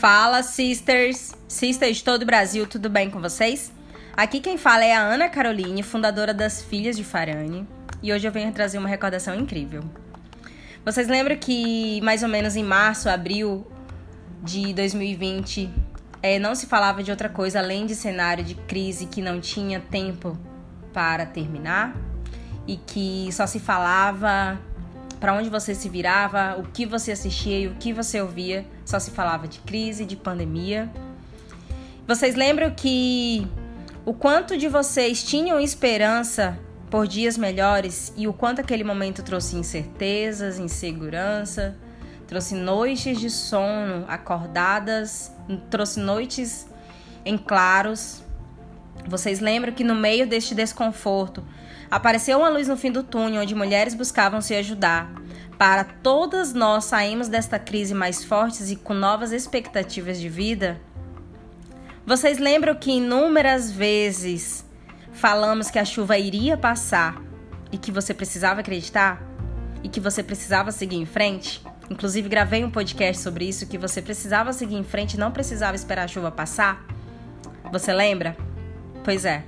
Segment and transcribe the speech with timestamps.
[0.00, 1.34] Fala, sisters!
[1.46, 3.70] Sisters de todo o Brasil, tudo bem com vocês?
[4.16, 7.68] Aqui quem fala é a Ana Caroline, fundadora das Filhas de Farane,
[8.02, 9.84] e hoje eu venho trazer uma recordação incrível.
[10.86, 13.70] Vocês lembram que mais ou menos em março, abril
[14.42, 15.68] de 2020,
[16.22, 19.80] é, não se falava de outra coisa além de cenário de crise que não tinha
[19.80, 20.34] tempo
[20.94, 21.94] para terminar
[22.66, 24.58] e que só se falava
[25.20, 28.98] para onde você se virava, o que você assistia e o que você ouvia, só
[28.98, 30.90] se falava de crise, de pandemia.
[32.08, 33.46] Vocês lembram que
[34.04, 36.58] o quanto de vocês tinham esperança
[36.90, 41.76] por dias melhores e o quanto aquele momento trouxe incertezas, insegurança,
[42.26, 45.30] trouxe noites de sono acordadas,
[45.68, 46.66] trouxe noites
[47.24, 48.24] em claros.
[49.06, 51.44] Vocês lembram que no meio deste desconforto
[51.90, 55.10] Apareceu uma luz no fim do túnel onde mulheres buscavam se ajudar.
[55.58, 60.80] Para todas nós saímos desta crise mais fortes e com novas expectativas de vida.
[62.06, 64.64] Vocês lembram que inúmeras vezes
[65.12, 67.20] falamos que a chuva iria passar
[67.72, 69.20] e que você precisava acreditar
[69.82, 71.60] e que você precisava seguir em frente?
[71.90, 75.74] Inclusive gravei um podcast sobre isso que você precisava seguir em frente e não precisava
[75.74, 76.86] esperar a chuva passar.
[77.72, 78.49] Você lembra?
[79.04, 79.44] Pois é.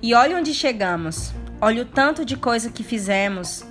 [0.00, 1.32] E olha onde chegamos.
[1.60, 3.64] Olha o tanto de coisa que fizemos.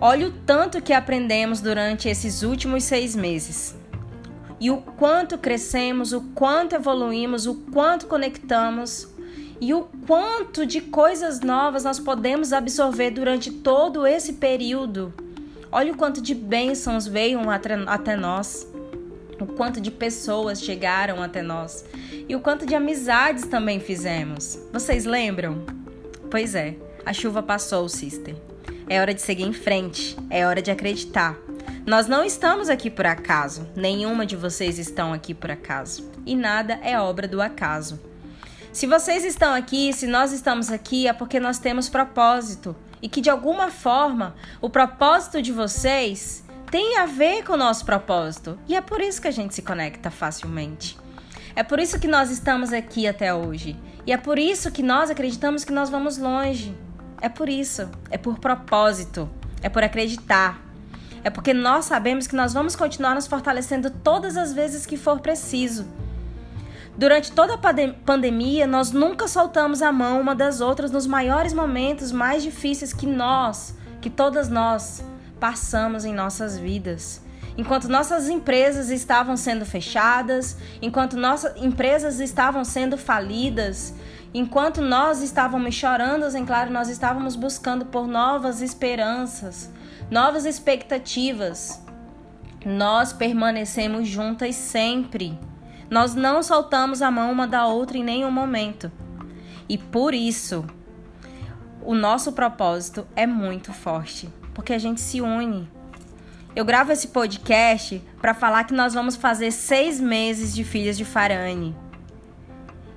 [0.00, 3.74] Olha o tanto que aprendemos durante esses últimos seis meses.
[4.60, 9.08] E o quanto crescemos, o quanto evoluímos, o quanto conectamos
[9.60, 15.12] e o quanto de coisas novas nós podemos absorver durante todo esse período.
[15.72, 17.40] Olha o quanto de bênçãos veio
[17.86, 18.66] até nós,
[19.40, 21.84] o quanto de pessoas chegaram até nós
[22.28, 24.58] e o quanto de amizades também fizemos.
[24.72, 25.64] Vocês lembram?
[26.30, 28.34] Pois é, a chuva passou, sister.
[28.88, 31.36] É hora de seguir em frente, é hora de acreditar.
[31.86, 36.78] Nós não estamos aqui por acaso, nenhuma de vocês estão aqui por acaso, e nada
[36.82, 38.00] é obra do acaso.
[38.72, 43.20] Se vocês estão aqui, se nós estamos aqui, é porque nós temos propósito e que
[43.20, 48.74] de alguma forma o propósito de vocês tem a ver com o nosso propósito, e
[48.74, 50.98] é por isso que a gente se conecta facilmente.
[51.56, 53.76] É por isso que nós estamos aqui até hoje.
[54.06, 56.76] E é por isso que nós acreditamos que nós vamos longe.
[57.20, 57.88] É por isso.
[58.10, 59.30] É por propósito.
[59.62, 60.60] É por acreditar.
[61.22, 65.20] É porque nós sabemos que nós vamos continuar nos fortalecendo todas as vezes que for
[65.20, 65.86] preciso.
[66.98, 72.12] Durante toda a pandemia, nós nunca soltamos a mão uma das outras nos maiores momentos
[72.12, 75.02] mais difíceis que nós, que todas nós
[75.44, 77.20] passamos em nossas vidas
[77.54, 83.94] enquanto nossas empresas estavam sendo fechadas, enquanto nossas empresas estavam sendo falidas,
[84.32, 89.70] enquanto nós estávamos chorando, em claro, nós estávamos buscando por novas esperanças,
[90.10, 91.78] novas expectativas.
[92.64, 95.38] Nós permanecemos juntas sempre.
[95.90, 98.90] Nós não soltamos a mão uma da outra em nenhum momento.
[99.68, 100.64] E por isso,
[101.82, 105.68] o nosso propósito é muito forte, porque a gente se une.
[106.56, 111.04] Eu gravo esse podcast para falar que nós vamos fazer seis meses de Filhas de
[111.04, 111.76] Farane.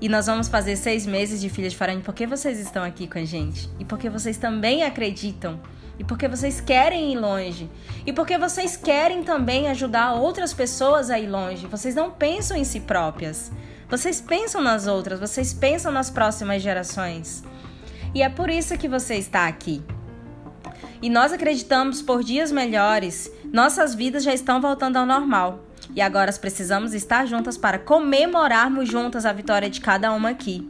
[0.00, 3.18] E nós vamos fazer seis meses de Filhas de Farane porque vocês estão aqui com
[3.18, 3.68] a gente.
[3.78, 5.60] E porque vocês também acreditam.
[5.98, 7.68] E porque vocês querem ir longe.
[8.06, 11.66] E porque vocês querem também ajudar outras pessoas a ir longe.
[11.66, 13.50] Vocês não pensam em si próprias.
[13.88, 15.18] Vocês pensam nas outras.
[15.18, 17.42] Vocês pensam nas próximas gerações.
[18.14, 19.82] E é por isso que você está aqui.
[21.02, 25.64] E nós acreditamos por dias melhores nossas vidas já estão voltando ao normal.
[25.94, 30.68] E agora precisamos estar juntas para comemorarmos juntas a vitória de cada uma aqui.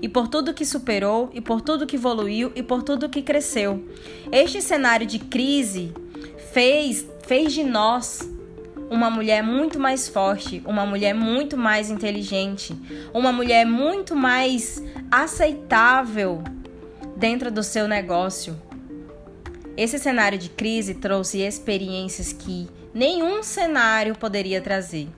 [0.00, 3.86] E por tudo que superou, e por tudo que evoluiu, e por tudo que cresceu.
[4.30, 5.92] Este cenário de crise
[6.52, 8.28] fez, fez de nós
[8.90, 12.76] uma mulher muito mais forte, uma mulher muito mais inteligente,
[13.12, 16.42] uma mulher muito mais aceitável
[17.16, 18.56] dentro do seu negócio,
[19.76, 25.08] esse cenário de crise trouxe experiências que nenhum cenário poderia trazer.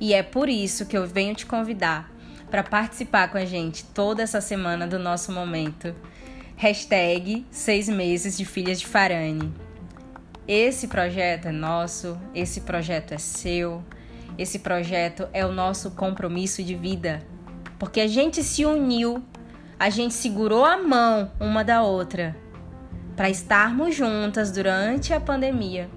[0.00, 2.10] E é por isso que eu venho te convidar
[2.50, 5.94] para participar com a gente toda essa semana do nosso momento.
[6.56, 9.52] Hashtag seis meses de Filhas de Farane.
[10.48, 13.84] Esse projeto é nosso, esse projeto é seu,
[14.38, 17.22] esse projeto é o nosso compromisso de vida.
[17.78, 19.22] Porque a gente se uniu,
[19.78, 22.41] a gente segurou a mão uma da outra
[23.16, 25.88] para estarmos juntas durante a pandemia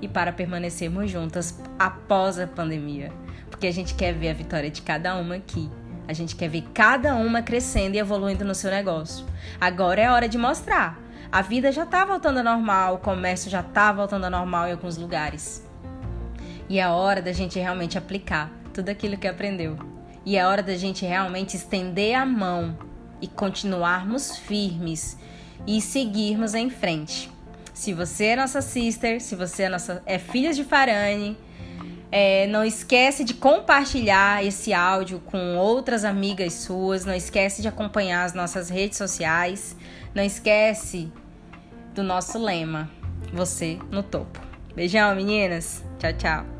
[0.00, 3.12] e para permanecermos juntas após a pandemia.
[3.50, 5.70] Porque a gente quer ver a vitória de cada uma aqui.
[6.06, 9.24] A gente quer ver cada uma crescendo e evoluindo no seu negócio.
[9.60, 11.00] Agora é hora de mostrar.
[11.32, 14.72] A vida já está voltando ao normal, o comércio já está voltando ao normal em
[14.72, 15.66] alguns lugares.
[16.68, 19.78] E é hora da gente realmente aplicar tudo aquilo que aprendeu.
[20.24, 22.76] E é hora da gente realmente estender a mão
[23.20, 25.18] e continuarmos firmes
[25.66, 27.30] e seguirmos em frente.
[27.72, 31.36] Se você é nossa sister, se você é nossa é filha de Farane,
[32.16, 37.04] é, não esquece de compartilhar esse áudio com outras amigas suas.
[37.04, 39.76] Não esquece de acompanhar as nossas redes sociais.
[40.14, 41.12] Não esquece
[41.92, 42.88] do nosso lema:
[43.32, 44.40] você no topo.
[44.76, 45.82] Beijão, meninas.
[45.98, 46.53] Tchau, tchau.